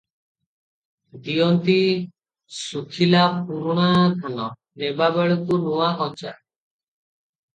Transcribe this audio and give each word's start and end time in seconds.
ଦିଅନ୍ତି 1.25 1.75
ଶୁଖିଲା 2.59 3.21
ପୁରୁଣା 3.49 3.85
ଧାନ, 4.23 4.49
ନେବା 4.85 5.11
ବେଳକୁ 5.21 5.59
ନୂଆ 5.67 5.93
କଞ୍ଚା। 6.01 6.33